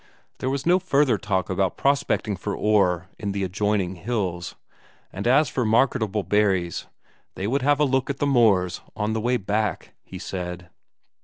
[0.39, 4.55] There was no further talk about prospecting for ore in the "adjoining hills,"
[5.13, 6.87] and as for marketable berries
[7.35, 10.71] they would have a look at the moors on the way back, he said.